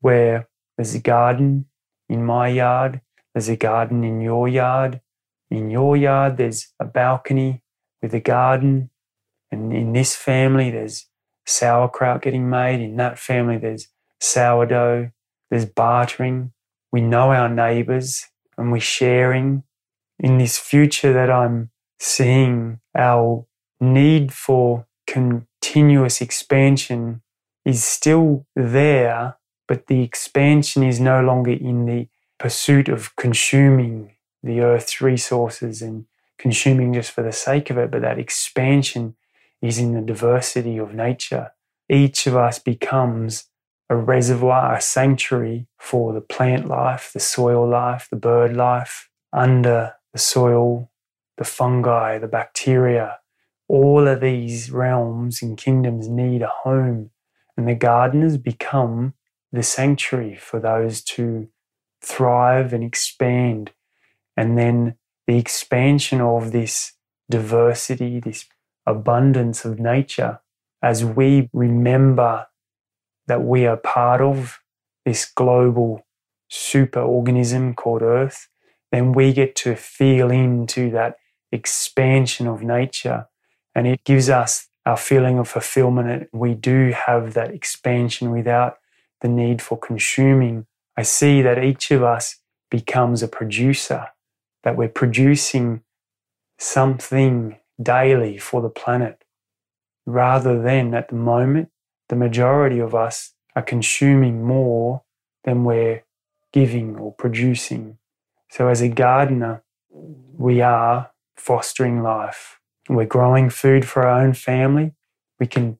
where 0.00 0.48
there's 0.76 0.96
a 0.96 1.00
garden 1.00 1.66
in 2.08 2.24
my 2.24 2.48
yard, 2.48 3.00
there's 3.32 3.48
a 3.48 3.56
garden 3.56 4.02
in 4.02 4.20
your 4.20 4.48
yard. 4.48 5.00
In 5.52 5.70
your 5.70 5.96
yard, 5.96 6.36
there's 6.36 6.72
a 6.80 6.84
balcony 6.84 7.62
with 8.02 8.12
a 8.12 8.20
garden. 8.20 8.90
And 9.52 9.72
in 9.72 9.92
this 9.92 10.16
family, 10.16 10.72
there's 10.72 11.06
sauerkraut 11.46 12.22
getting 12.22 12.48
made. 12.48 12.80
In 12.80 12.96
that 12.96 13.18
family, 13.18 13.58
there's 13.58 13.88
sourdough. 14.20 15.10
There's 15.50 15.66
bartering. 15.66 16.52
We 16.92 17.00
know 17.00 17.32
our 17.32 17.48
neighbors 17.48 18.26
and 18.56 18.72
we're 18.72 18.80
sharing. 18.80 19.64
In 20.18 20.38
this 20.38 20.58
future 20.58 21.12
that 21.12 21.30
I'm 21.30 21.70
seeing, 21.98 22.80
our 22.94 23.46
need 23.80 24.32
for 24.32 24.86
continuous 25.06 26.20
expansion 26.20 27.22
is 27.64 27.84
still 27.84 28.46
there, 28.54 29.36
but 29.66 29.86
the 29.86 30.02
expansion 30.02 30.82
is 30.82 31.00
no 31.00 31.20
longer 31.20 31.52
in 31.52 31.86
the 31.86 32.08
pursuit 32.38 32.88
of 32.88 33.14
consuming 33.16 34.12
the 34.42 34.60
earth's 34.60 35.00
resources 35.00 35.82
and 35.82 36.06
consuming 36.38 36.92
just 36.92 37.10
for 37.10 37.22
the 37.22 37.32
sake 37.32 37.70
of 37.70 37.78
it, 37.78 37.90
but 37.90 38.02
that 38.02 38.18
expansion 38.18 39.16
is 39.62 39.78
in 39.78 39.94
the 39.94 40.00
diversity 40.00 40.78
of 40.78 40.94
nature. 40.94 41.52
Each 41.88 42.26
of 42.26 42.36
us 42.36 42.58
becomes 42.58 43.48
a 43.90 43.96
reservoir, 43.96 44.76
a 44.76 44.80
sanctuary 44.80 45.66
for 45.78 46.12
the 46.12 46.20
plant 46.20 46.66
life, 46.66 47.10
the 47.12 47.20
soil 47.20 47.68
life, 47.68 48.08
the 48.10 48.16
bird 48.16 48.56
life, 48.56 49.10
under 49.32 49.94
the 50.12 50.18
soil, 50.18 50.90
the 51.36 51.44
fungi, 51.44 52.18
the 52.18 52.28
bacteria. 52.28 53.18
All 53.68 54.06
of 54.06 54.20
these 54.20 54.70
realms 54.70 55.42
and 55.42 55.56
kingdoms 55.56 56.08
need 56.08 56.42
a 56.42 56.52
home, 56.64 57.10
and 57.56 57.68
the 57.68 57.74
gardeners 57.74 58.36
become 58.36 59.14
the 59.52 59.62
sanctuary 59.62 60.36
for 60.36 60.60
those 60.60 61.02
to 61.02 61.48
thrive 62.02 62.72
and 62.72 62.82
expand. 62.82 63.72
And 64.36 64.58
then 64.58 64.96
the 65.26 65.38
expansion 65.38 66.20
of 66.20 66.52
this 66.52 66.92
diversity, 67.30 68.20
this 68.20 68.44
abundance 68.86 69.64
of 69.64 69.78
nature, 69.78 70.40
as 70.82 71.04
we 71.04 71.48
remember 71.52 72.46
that 73.26 73.42
we 73.42 73.66
are 73.66 73.76
part 73.76 74.20
of 74.20 74.60
this 75.04 75.24
global 75.24 76.06
super 76.48 77.00
organism 77.00 77.74
called 77.74 78.02
Earth, 78.02 78.48
then 78.92 79.12
we 79.12 79.32
get 79.32 79.56
to 79.56 79.74
feel 79.74 80.30
into 80.30 80.90
that 80.90 81.16
expansion 81.50 82.46
of 82.46 82.62
nature. 82.62 83.26
And 83.74 83.86
it 83.86 84.04
gives 84.04 84.28
us 84.28 84.68
our 84.86 84.96
feeling 84.96 85.38
of 85.38 85.48
fulfillment. 85.48 86.28
We 86.32 86.54
do 86.54 86.92
have 87.06 87.34
that 87.34 87.50
expansion 87.50 88.30
without 88.30 88.78
the 89.20 89.28
need 89.28 89.62
for 89.62 89.78
consuming 89.78 90.66
I 90.96 91.02
see 91.02 91.42
that 91.42 91.62
each 91.62 91.90
of 91.90 92.02
us 92.02 92.36
becomes 92.70 93.22
a 93.22 93.28
producer, 93.28 94.08
that 94.62 94.76
we're 94.76 94.88
producing 94.88 95.82
something 96.58 97.58
daily 97.82 98.38
for 98.38 98.62
the 98.62 98.68
planet, 98.68 99.24
rather 100.06 100.60
than 100.60 100.94
at 100.94 101.08
the 101.08 101.14
moment, 101.14 101.70
the 102.08 102.16
majority 102.16 102.78
of 102.78 102.94
us 102.94 103.34
are 103.56 103.62
consuming 103.62 104.44
more 104.44 105.02
than 105.44 105.64
we're 105.64 106.04
giving 106.52 106.96
or 106.96 107.12
producing. 107.12 107.98
So, 108.50 108.68
as 108.68 108.80
a 108.80 108.88
gardener, 108.88 109.62
we 109.90 110.60
are 110.60 111.10
fostering 111.36 112.02
life. 112.02 112.60
We're 112.88 113.06
growing 113.06 113.50
food 113.50 113.86
for 113.86 114.06
our 114.06 114.20
own 114.20 114.34
family. 114.34 114.92
We 115.40 115.46
can 115.46 115.78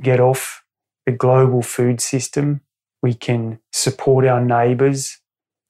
get 0.00 0.20
off 0.20 0.64
the 1.04 1.12
global 1.12 1.62
food 1.62 2.00
system 2.00 2.60
we 3.04 3.12
can 3.12 3.58
support 3.70 4.24
our 4.24 4.42
neighbors, 4.42 5.18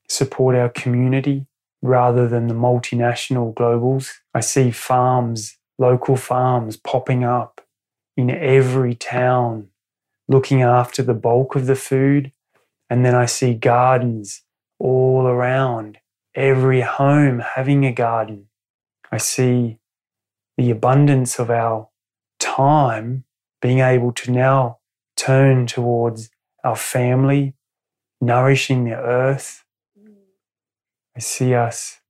support 0.08 0.54
our 0.54 0.68
community 0.68 1.48
rather 1.82 2.28
than 2.28 2.46
the 2.46 2.54
multinational 2.54 3.52
globals. 3.52 4.12
I 4.32 4.38
see 4.38 4.70
farms, 4.70 5.56
local 5.78 6.16
farms 6.16 6.76
popping 6.76 7.24
up 7.24 7.60
in 8.16 8.30
every 8.30 8.94
town, 8.94 9.68
looking 10.28 10.62
after 10.62 11.02
the 11.02 11.14
bulk 11.14 11.54
of 11.54 11.66
the 11.66 11.76
food. 11.76 12.32
And 12.88 13.04
then 13.04 13.14
I 13.14 13.26
see 13.26 13.54
gardens 13.54 14.42
all 14.78 15.26
around, 15.26 15.98
every 16.34 16.82
home 16.82 17.40
having 17.40 17.84
a 17.84 17.92
garden. 17.92 18.48
I 19.10 19.18
see 19.18 19.78
the 20.56 20.70
abundance 20.70 21.38
of 21.38 21.50
our 21.50 21.88
time 22.38 23.24
being 23.60 23.80
able 23.80 24.12
to 24.12 24.30
now 24.30 24.78
turn 25.16 25.66
towards 25.66 26.30
our 26.62 26.76
family, 26.76 27.54
nourishing 28.20 28.84
the 28.84 28.94
earth. 28.94 29.64
I 31.16 31.20
see 31.20 31.54
us 31.54 32.00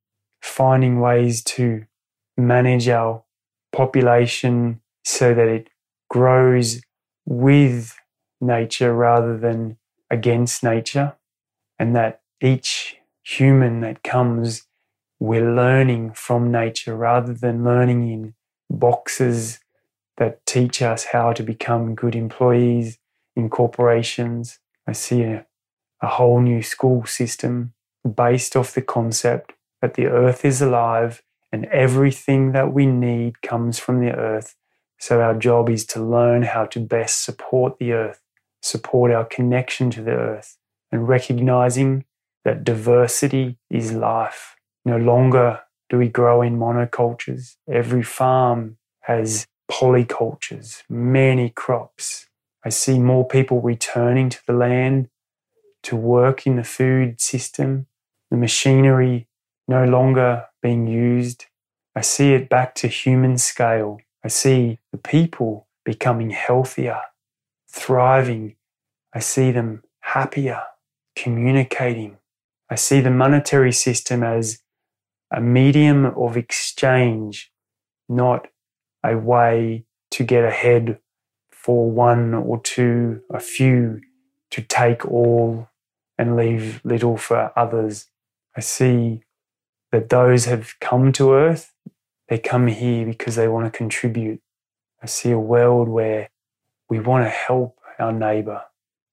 finding 0.41 1.01
ways 1.01 1.43
to 1.45 1.87
manage 2.37 2.89
our 2.89 3.24
population 3.75 4.81
so 5.05 5.35
that 5.35 5.49
it 5.49 5.69
grows 6.09 6.81
with 7.27 7.97
nature 8.41 8.95
rather 8.95 9.37
than 9.37 9.77
against 10.11 10.63
nature, 10.63 11.17
and 11.79 11.95
that 11.97 12.21
each 12.41 12.97
human 13.23 13.81
that 13.81 14.03
comes, 14.03 14.67
we're 15.19 15.55
learning 15.55 16.13
from 16.13 16.51
nature 16.51 16.97
rather 16.97 17.35
than 17.35 17.65
learning 17.65 18.11
in 18.11 18.35
boxes 18.71 19.61
that 20.17 20.45
teach 20.47 20.81
us 20.83 21.05
how 21.05 21.33
to 21.33 21.43
become 21.43 21.95
good 21.95 22.15
employees 22.15 22.99
in 23.35 23.49
corporations. 23.49 24.61
I 24.87 24.93
see 24.93 25.23
a, 25.23 25.47
a 26.01 26.07
whole 26.07 26.41
new 26.41 26.63
school 26.63 27.05
system 27.07 27.73
based 28.05 28.55
off 28.55 28.75
the 28.75 28.83
concept 28.83 29.55
that 29.81 29.95
the 29.95 30.07
earth 30.07 30.45
is 30.45 30.61
alive 30.63 31.23
and 31.55 31.67
everything 31.67 32.51
that 32.51 32.73
we 32.73 32.85
need 32.85 33.41
comes 33.41 33.79
from 33.79 34.01
the 34.01 34.11
earth. 34.13 34.57
So 34.99 35.21
our 35.21 35.35
job 35.35 35.71
is 35.71 35.87
to 35.87 36.03
learn 36.03 36.43
how 36.43 36.65
to 36.67 36.81
best 36.81 37.25
support 37.25 37.79
the 37.79 37.93
earth, 37.93 38.21
support 38.61 39.13
our 39.13 39.25
connection 39.25 39.89
to 39.91 40.03
the 40.03 40.11
earth, 40.11 40.59
and 40.91 41.07
recognizing 41.07 42.07
that 42.45 42.65
diversity 42.65 43.59
is 43.71 43.93
life. 43.93 44.57
No 44.85 44.97
longer 44.97 45.61
do 45.89 45.99
we 45.99 46.09
grow 46.09 46.43
in 46.43 46.59
monocultures. 46.59 47.55
Every 47.71 48.03
farm 48.03 48.79
has 49.03 49.47
polycultures, 49.71 50.83
many 50.89 51.51
crops, 51.51 52.27
I 52.65 52.71
see 52.71 52.99
more 52.99 53.29
people 53.29 53.61
returning 53.61 54.31
to 54.31 54.41
the 54.47 54.55
land 54.55 55.09
to 55.85 55.97
work 55.97 56.47
in 56.47 56.57
the 56.57 56.65
food 56.65 57.21
system, 57.21 57.87
the 58.31 58.39
machinery 58.39 59.29
no 59.69 59.85
longer 59.85 60.47
being 60.65 60.87
used. 60.87 61.45
I 61.95 62.01
see 62.01 62.33
it 62.33 62.49
back 62.49 62.75
to 62.77 62.89
human 62.89 63.37
scale. 63.37 63.99
I 64.25 64.29
see 64.29 64.79
the 64.93 64.99
people 64.99 65.69
becoming 65.85 66.31
healthier, 66.31 67.01
thriving. 67.71 68.57
I 69.15 69.19
see 69.19 69.53
them 69.53 69.83
happier, 70.01 70.63
communicating. 71.15 72.17
I 72.71 72.77
see 72.77 73.01
the 73.01 73.11
monetary 73.11 73.73
system 73.73 74.23
as 74.23 74.63
a 75.31 75.41
medium 75.41 76.07
of 76.07 76.35
exchange, 76.39 77.53
not 78.09 78.49
a 79.05 79.19
way 79.19 79.85
to 80.13 80.25
get 80.25 80.45
ahead 80.45 80.99
for 81.51 81.91
one 81.91 82.33
or 82.33 82.59
two, 82.63 83.21
a 83.31 83.39
few, 83.39 84.01
to 84.51 84.63
take 84.63 85.05
all 85.05 85.69
and 86.17 86.37
leave 86.37 86.81
little 86.85 87.19
for 87.19 87.53
others. 87.55 88.07
I 88.57 88.61
see 88.61 89.25
that 89.95 90.09
those 90.09 90.47
have 90.47 90.75
come 90.81 91.13
to 91.13 91.33
earth, 91.33 91.73
they 92.27 92.37
come 92.37 92.67
here 92.67 93.07
because 93.07 93.37
they 93.37 93.47
want 93.47 93.65
to 93.65 93.79
contribute. 93.79 94.41
I 95.01 95.07
see 95.07 95.31
a 95.31 95.39
world 95.39 95.89
where 95.89 96.31
we 96.89 96.99
want 96.99 97.25
to 97.27 97.31
help 97.31 97.79
our 98.01 98.11
neighbor. 98.11 98.63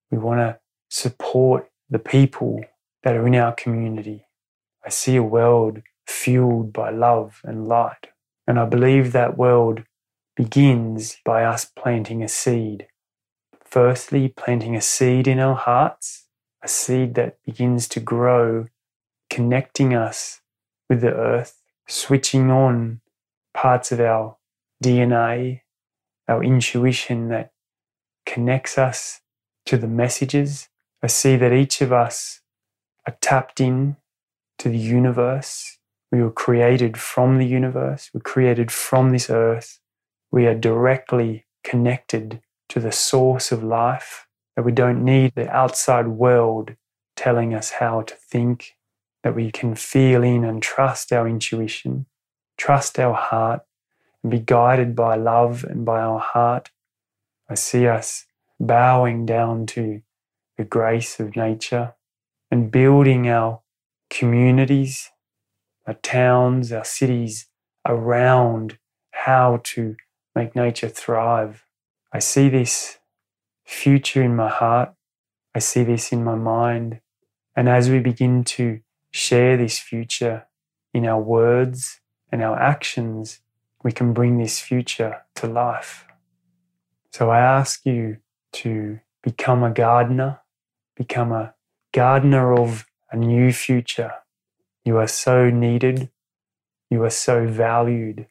We 0.09 0.17
want 0.17 0.39
to 0.39 0.57
support 0.89 1.69
the 1.87 1.99
people 1.99 2.65
that 3.03 3.15
are 3.15 3.27
in 3.27 3.35
our 3.35 3.53
community. 3.53 4.25
I 4.83 4.89
see 4.89 5.17
a 5.17 5.21
world 5.21 5.83
fueled 6.07 6.73
by 6.73 6.89
love 6.89 7.41
and 7.43 7.67
light. 7.67 8.07
And 8.47 8.59
I 8.59 8.65
believe 8.65 9.11
that 9.11 9.37
world 9.37 9.83
begins 10.35 11.19
by 11.23 11.43
us 11.43 11.63
planting 11.63 12.23
a 12.23 12.27
seed. 12.27 12.87
Firstly, 13.63 14.29
planting 14.29 14.75
a 14.75 14.81
seed 14.81 15.27
in 15.27 15.37
our 15.37 15.55
hearts, 15.55 16.25
a 16.63 16.67
seed 16.67 17.13
that 17.13 17.37
begins 17.45 17.87
to 17.89 17.99
grow, 17.99 18.65
connecting 19.29 19.93
us 19.93 20.41
with 20.91 20.99
the 20.99 21.13
earth, 21.13 21.63
switching 21.87 22.51
on 22.51 22.99
parts 23.53 23.93
of 23.93 24.01
our 24.01 24.35
DNA, 24.83 25.61
our 26.27 26.43
intuition 26.43 27.29
that 27.29 27.53
connects 28.25 28.77
us 28.77 29.21
to 29.65 29.77
the 29.77 29.87
messages. 29.87 30.67
I 31.01 31.07
see 31.07 31.37
that 31.37 31.53
each 31.53 31.79
of 31.79 31.93
us 31.93 32.41
are 33.07 33.15
tapped 33.21 33.61
in 33.61 33.95
to 34.59 34.67
the 34.67 34.77
universe. 34.77 35.77
We 36.11 36.21
were 36.21 36.29
created 36.29 36.97
from 36.97 37.37
the 37.37 37.47
universe. 37.47 38.09
We're 38.13 38.19
created 38.19 38.69
from 38.69 39.11
this 39.11 39.29
earth. 39.29 39.79
We 40.29 40.45
are 40.45 40.55
directly 40.55 41.45
connected 41.63 42.41
to 42.67 42.81
the 42.81 42.91
source 42.91 43.53
of 43.53 43.63
life, 43.63 44.27
that 44.57 44.65
we 44.65 44.73
don't 44.73 45.05
need 45.05 45.35
the 45.35 45.49
outside 45.49 46.09
world 46.09 46.75
telling 47.15 47.53
us 47.53 47.71
how 47.79 48.01
to 48.01 48.15
think, 48.15 48.75
that 49.23 49.35
we 49.35 49.51
can 49.51 49.75
feel 49.75 50.23
in 50.23 50.43
and 50.43 50.61
trust 50.61 51.11
our 51.11 51.27
intuition, 51.27 52.05
trust 52.57 52.99
our 52.99 53.13
heart, 53.13 53.61
and 54.23 54.31
be 54.31 54.39
guided 54.39 54.95
by 54.95 55.15
love 55.15 55.63
and 55.63 55.85
by 55.85 55.99
our 55.99 56.19
heart. 56.19 56.71
I 57.49 57.55
see 57.55 57.87
us 57.87 58.25
bowing 58.59 59.25
down 59.25 59.65
to 59.67 60.01
the 60.57 60.63
grace 60.63 61.19
of 61.19 61.35
nature 61.35 61.93
and 62.49 62.71
building 62.71 63.27
our 63.27 63.61
communities, 64.09 65.09
our 65.87 65.95
towns, 65.95 66.71
our 66.71 66.85
cities 66.85 67.47
around 67.87 68.77
how 69.11 69.61
to 69.63 69.95
make 70.35 70.55
nature 70.55 70.89
thrive. 70.89 71.65
I 72.13 72.19
see 72.19 72.49
this 72.49 72.99
future 73.65 74.21
in 74.21 74.35
my 74.35 74.49
heart. 74.49 74.93
I 75.55 75.59
see 75.59 75.83
this 75.83 76.11
in 76.11 76.23
my 76.23 76.35
mind. 76.35 77.01
And 77.55 77.67
as 77.67 77.89
we 77.89 77.99
begin 77.99 78.43
to 78.43 78.81
share 79.11 79.57
this 79.57 79.77
future 79.79 80.47
in 80.93 81.05
our 81.05 81.21
words 81.21 81.99
and 82.31 82.41
our 82.41 82.59
actions, 82.59 83.39
we 83.83 83.91
can 83.91 84.13
bring 84.13 84.37
this 84.37 84.59
future 84.59 85.25
to 85.35 85.47
life. 85.47 86.05
So 87.11 87.29
I 87.29 87.39
ask 87.39 87.85
you 87.85 88.17
to 88.53 88.99
become 89.21 89.63
a 89.63 89.71
gardener, 89.71 90.39
become 90.95 91.31
a 91.31 91.53
gardener 91.93 92.53
of 92.53 92.85
a 93.11 93.17
new 93.17 93.51
future. 93.51 94.13
You 94.85 94.97
are 94.97 95.07
so 95.07 95.49
needed. 95.49 96.09
You 96.89 97.03
are 97.03 97.09
so 97.09 97.47
valued. 97.47 98.27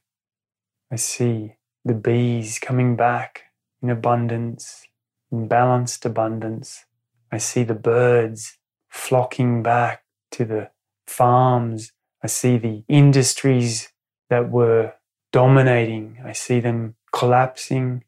I 0.90 0.96
see 0.96 1.56
the 1.84 1.94
bees 1.94 2.58
coming 2.58 2.96
back 2.96 3.44
in 3.82 3.90
abundance, 3.90 4.86
in 5.30 5.46
balanced 5.46 6.04
abundance. 6.04 6.84
I 7.30 7.38
see 7.38 7.62
the 7.62 7.74
birds 7.74 8.58
flocking 8.88 9.62
back 9.62 10.02
to 10.32 10.44
the 10.44 10.70
farms. 11.06 11.92
I 12.22 12.26
see 12.26 12.58
the 12.58 12.84
industries 12.88 13.92
that 14.28 14.50
were 14.50 14.94
dominating. 15.32 16.18
I 16.24 16.32
see 16.32 16.60
them 16.60 16.96
collapsing. 17.12 18.04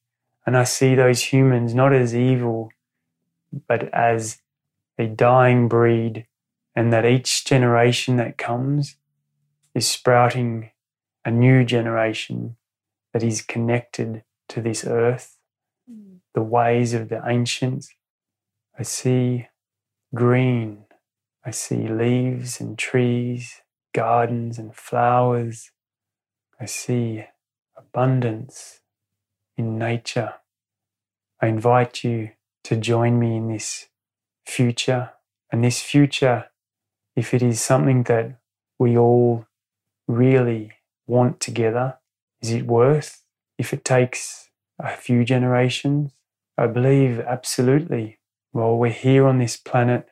And 0.47 0.57
I 0.57 0.64
see 0.64 0.95
those 0.95 1.23
humans 1.33 1.75
not 1.75 1.93
as 1.93 2.14
evil, 2.14 2.71
but 3.69 3.93
as 3.95 4.38
a 4.99 5.06
dying 5.06 5.69
breed. 5.69 6.26
And 6.75 6.93
that 6.93 7.04
each 7.04 7.45
generation 7.45 8.17
that 8.17 8.39
comes 8.39 8.97
is 9.75 9.87
sprouting 9.87 10.71
a 11.25 11.30
new 11.30 11.65
generation 11.65 12.56
that 13.13 13.23
is 13.23 13.43
connected 13.43 14.25
to 14.49 14.61
this 14.61 14.85
earth, 14.85 15.37
mm. 15.91 16.19
the 16.35 16.43
ways 16.43 16.95
of 16.95 17.08
the 17.08 17.23
ancients. 17.26 17.95
I 18.78 18.82
see 18.82 19.49
green. 20.15 20.85
I 21.45 21.50
see 21.50 21.89
leaves 21.89 22.61
and 22.61 22.78
trees, 22.78 23.63
gardens 23.93 24.59
and 24.59 24.75
flowers. 24.75 25.73
I 26.61 26.67
see 26.67 27.25
abundance 27.76 28.81
in 29.57 29.76
nature. 29.76 30.35
I 31.41 31.49
invite 31.49 32.05
you 32.05 32.31
to 32.65 32.76
join 32.76 33.19
me 33.19 33.37
in 33.37 33.49
this 33.49 33.89
future. 34.47 35.11
And 35.50 35.65
this 35.65 35.83
future, 35.83 36.47
if 37.17 37.35
it 37.35 37.43
is 37.43 37.61
something 37.61 38.05
that 38.05 38.39
we 38.78 38.97
all 38.97 39.47
really 40.07 40.73
want 41.07 41.41
together, 41.41 41.99
is 42.41 42.52
it 42.52 42.67
worth 42.67 43.25
if 43.59 43.73
it 43.73 43.85
takes 43.85 44.49
a 44.78 44.97
few 44.97 45.25
generations? 45.25 46.13
I 46.57 46.69
believe 46.69 47.19
absolutely. 47.21 48.19
While 48.52 48.78
we're 48.78 48.91
here 48.91 49.26
on 49.26 49.39
this 49.39 49.57
planet, 49.57 50.09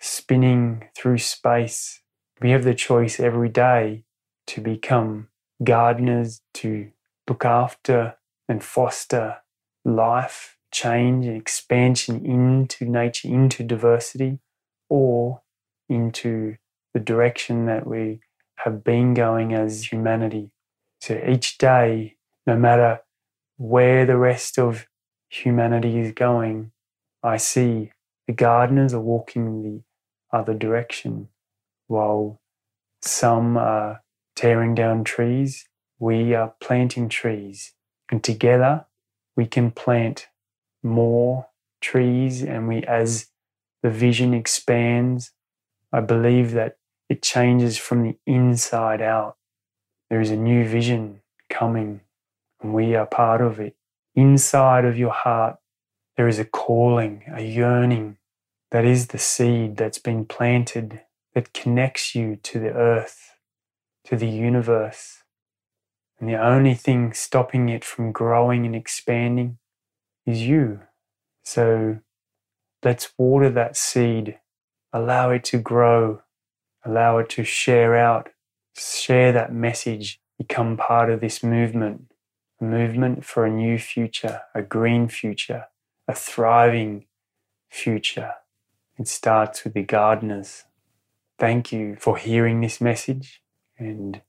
spinning 0.00 0.88
through 0.96 1.18
space, 1.18 2.00
we 2.40 2.50
have 2.50 2.64
the 2.64 2.74
choice 2.74 3.18
every 3.18 3.48
day 3.48 4.04
to 4.46 4.60
become 4.60 5.28
gardeners, 5.62 6.40
to 6.54 6.90
look 7.28 7.44
after 7.44 8.16
and 8.48 8.62
foster 8.62 9.38
life, 9.84 10.56
change, 10.72 11.26
and 11.26 11.36
expansion 11.36 12.24
into 12.24 12.84
nature, 12.84 13.28
into 13.28 13.62
diversity, 13.62 14.38
or 14.88 15.42
into 15.88 16.56
the 16.94 17.00
direction 17.00 17.66
that 17.66 17.86
we 17.86 18.20
have 18.56 18.82
been 18.84 19.14
going 19.14 19.52
as 19.52 19.84
humanity. 19.84 20.50
So 21.00 21.20
each 21.28 21.58
day, 21.58 22.16
no 22.46 22.56
matter 22.56 23.00
where 23.56 24.06
the 24.06 24.16
rest 24.16 24.58
of 24.58 24.86
humanity 25.28 25.98
is 25.98 26.12
going, 26.12 26.72
I 27.22 27.36
see 27.36 27.92
the 28.26 28.32
gardeners 28.32 28.94
are 28.94 29.00
walking 29.00 29.62
the 29.62 29.82
other 30.32 30.54
direction 30.54 31.28
while 31.86 32.40
some 33.02 33.56
are 33.56 34.02
tearing 34.36 34.74
down 34.74 35.04
trees, 35.04 35.66
we 35.98 36.34
are 36.34 36.54
planting 36.60 37.08
trees. 37.08 37.72
And 38.10 38.22
together 38.22 38.86
we 39.36 39.46
can 39.46 39.70
plant 39.70 40.28
more 40.82 41.46
trees 41.80 42.42
and 42.42 42.68
we 42.68 42.82
as 42.84 43.28
the 43.82 43.90
vision 43.90 44.34
expands, 44.34 45.32
I 45.92 46.00
believe 46.00 46.52
that 46.52 46.76
it 47.08 47.22
changes 47.22 47.78
from 47.78 48.02
the 48.02 48.16
inside 48.26 49.00
out. 49.00 49.36
There 50.10 50.20
is 50.20 50.30
a 50.30 50.36
new 50.36 50.66
vision 50.66 51.22
coming, 51.48 52.00
and 52.60 52.74
we 52.74 52.94
are 52.94 53.06
part 53.06 53.40
of 53.40 53.60
it. 53.60 53.76
Inside 54.14 54.84
of 54.84 54.98
your 54.98 55.12
heart, 55.12 55.56
there 56.16 56.28
is 56.28 56.38
a 56.38 56.44
calling, 56.44 57.22
a 57.32 57.42
yearning 57.42 58.18
that 58.70 58.84
is 58.84 59.08
the 59.08 59.18
seed 59.18 59.76
that's 59.76 59.98
been 59.98 60.24
planted 60.24 61.02
that 61.34 61.52
connects 61.52 62.14
you 62.14 62.36
to 62.36 62.58
the 62.58 62.72
earth, 62.72 63.34
to 64.04 64.16
the 64.16 64.28
universe. 64.28 65.22
And 66.18 66.28
the 66.28 66.36
only 66.36 66.74
thing 66.74 67.12
stopping 67.12 67.68
it 67.68 67.84
from 67.84 68.12
growing 68.12 68.66
and 68.66 68.74
expanding 68.74 69.58
is 70.26 70.42
you. 70.42 70.80
So 71.44 71.98
let's 72.82 73.12
water 73.16 73.50
that 73.50 73.76
seed, 73.76 74.38
allow 74.92 75.30
it 75.30 75.44
to 75.44 75.58
grow, 75.58 76.22
allow 76.84 77.18
it 77.18 77.28
to 77.30 77.44
share 77.44 77.96
out 77.96 78.30
share 78.78 79.32
that 79.32 79.52
message, 79.52 80.20
become 80.36 80.76
part 80.76 81.10
of 81.10 81.20
this 81.20 81.42
movement, 81.42 82.12
a 82.60 82.64
movement 82.64 83.24
for 83.24 83.44
a 83.44 83.50
new 83.50 83.78
future, 83.78 84.42
a 84.54 84.62
green 84.62 85.08
future, 85.08 85.66
a 86.06 86.14
thriving 86.14 87.06
future. 87.70 88.32
It 88.98 89.08
starts 89.08 89.64
with 89.64 89.74
the 89.74 89.82
gardeners. 89.82 90.64
Thank 91.38 91.72
you 91.72 91.96
for 92.00 92.16
hearing 92.16 92.60
this 92.60 92.80
message 92.80 93.42
and 93.78 94.20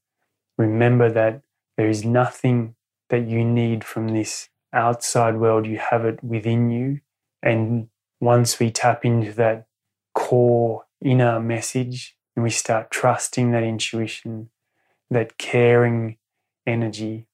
remember 0.58 1.10
that 1.12 1.42
there 1.76 1.90
is 1.90 2.06
nothing 2.06 2.76
that 3.10 3.28
you 3.28 3.44
need 3.44 3.84
from 3.84 4.10
this 4.10 4.50
outside 4.72 5.38
world. 5.38 5.66
You 5.66 5.80
have 5.80 6.06
it 6.06 6.24
within 6.24 6.70
you. 6.70 7.00
And 7.42 7.88
once 8.22 8.60
we 8.60 8.70
tap 8.70 9.04
into 9.06 9.34
that 9.34 9.66
core 10.14 10.86
inner 11.02 11.40
message, 11.40 12.16
and 12.36 12.44
we 12.44 12.50
start 12.50 12.92
trusting 12.92 13.52
that 13.52 13.64
intuition, 13.64 14.50
that 15.10 15.38
caring 15.38 16.18
energy, 16.68 17.28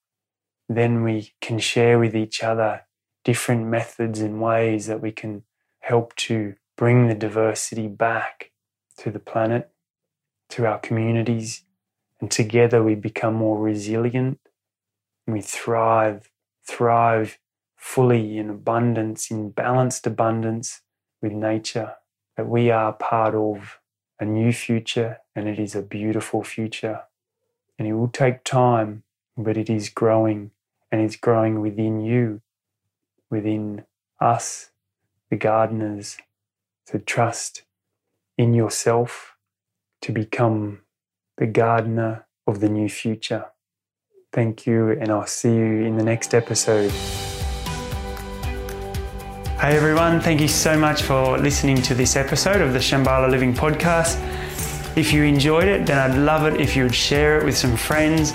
then 0.70 1.04
we 1.04 1.34
can 1.42 1.60
share 1.60 2.00
with 2.00 2.16
each 2.16 2.44
other 2.44 2.84
different 3.24 3.68
methods 3.68 4.20
and 4.20 4.42
ways 4.42 4.88
that 4.88 5.02
we 5.02 5.12
can 5.12 5.44
help 5.80 6.16
to 6.16 6.56
bring 6.78 7.08
the 7.08 7.16
diversity 7.16 7.88
back 7.88 8.52
to 9.00 9.12
the 9.12 9.20
planet, 9.20 9.72
to 10.50 10.66
our 10.66 10.80
communities, 10.80 11.64
and 12.22 12.32
together 12.32 12.84
we 12.84 12.96
become 12.96 13.34
more 13.34 13.60
resilient 13.60 14.40
we 15.28 15.42
thrive 15.42 16.30
thrive 16.68 17.38
fully 17.76 18.38
in 18.38 18.50
abundance, 18.50 19.30
in 19.30 19.52
balanced 19.52 20.08
abundance 20.08 20.82
with 21.22 21.32
nature, 21.32 21.94
that 22.36 22.48
we 22.48 22.72
are 22.72 22.94
part 22.94 23.36
of 23.36 23.80
a 24.20 24.26
new 24.26 24.52
future 24.52 25.20
and 25.36 25.48
it 25.48 25.60
is 25.60 25.76
a 25.76 25.82
beautiful 25.84 26.44
future. 26.44 27.02
And 27.78 27.88
it 27.88 27.94
will 27.94 28.08
take 28.08 28.44
time, 28.44 29.04
but 29.38 29.58
it 29.58 29.70
is 29.70 29.90
growing 29.90 30.52
and 30.92 31.02
it's 31.02 31.16
growing 31.16 31.62
within 31.62 32.02
you, 32.02 32.42
within 33.30 33.84
us, 34.20 34.72
the 35.30 35.36
gardeners, 35.36 36.18
to 36.88 37.00
trust 37.00 37.64
in 38.38 38.54
yourself 38.54 39.36
to 40.02 40.12
become 40.12 40.82
the 41.38 41.48
gardener 41.48 42.28
of 42.48 42.60
the 42.60 42.70
new 42.70 42.90
future. 42.90 43.46
Thank 44.32 44.68
you, 44.68 44.92
and 44.92 45.10
I'll 45.10 45.26
see 45.26 45.54
you 45.54 45.86
in 45.86 45.98
the 45.98 46.04
next 46.04 46.34
episode. 46.34 46.92
Hey 49.58 49.78
everyone, 49.78 50.20
thank 50.20 50.42
you 50.42 50.48
so 50.48 50.78
much 50.78 51.02
for 51.02 51.38
listening 51.38 51.82
to 51.84 51.96
this 51.96 52.16
episode 52.16 52.62
of 52.62 52.74
the 52.74 52.80
Shambhala 52.80 53.32
Living 53.32 53.54
Podcast. 53.54 54.20
If 54.98 55.12
you 55.12 55.24
enjoyed 55.24 55.68
it, 55.68 55.86
then 55.86 55.98
I'd 55.98 56.18
love 56.18 56.46
it 56.46 56.60
if 56.60 56.76
you 56.76 56.84
would 56.84 56.94
share 56.94 57.40
it 57.40 57.46
with 57.46 57.58
some 57.58 57.76
friends 57.76 58.34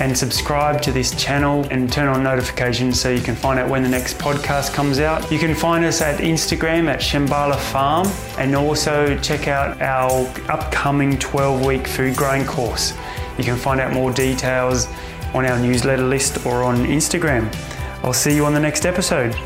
and 0.00 0.16
subscribe 0.16 0.80
to 0.82 0.92
this 0.92 1.14
channel 1.14 1.64
and 1.70 1.92
turn 1.92 2.08
on 2.08 2.22
notifications 2.22 2.98
so 2.98 3.10
you 3.10 3.20
can 3.20 3.36
find 3.36 3.60
out 3.60 3.68
when 3.68 3.82
the 3.82 3.88
next 3.88 4.18
podcast 4.18 4.72
comes 4.72 4.98
out. 4.98 5.30
You 5.30 5.38
can 5.38 5.54
find 5.54 5.84
us 5.84 6.00
at 6.00 6.20
Instagram 6.20 6.88
at 6.88 7.00
Shambhala 7.00 7.58
Farm 7.58 8.08
and 8.38 8.56
also 8.56 9.16
check 9.18 9.46
out 9.46 9.80
our 9.82 10.26
upcoming 10.48 11.18
12 11.18 11.64
week 11.64 11.86
food 11.86 12.16
growing 12.16 12.46
course. 12.46 12.94
You 13.38 13.44
can 13.44 13.56
find 13.56 13.80
out 13.80 13.92
more 13.92 14.12
details 14.12 14.88
on 15.34 15.44
our 15.44 15.58
newsletter 15.58 16.02
list 16.02 16.44
or 16.46 16.64
on 16.64 16.78
Instagram. 16.86 17.54
I'll 18.02 18.12
see 18.14 18.34
you 18.34 18.46
on 18.46 18.54
the 18.54 18.60
next 18.60 18.86
episode. 18.86 19.36